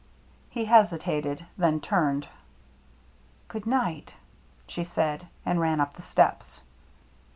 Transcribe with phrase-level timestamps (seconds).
[0.49, 2.27] He hesitated, then turned.
[3.47, 4.15] "Good night,"
[4.65, 6.63] she said, and ran up the steps.